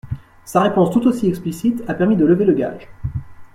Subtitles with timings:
[0.45, 2.89] Sa réponse tout aussi explicite a permis de lever le gage.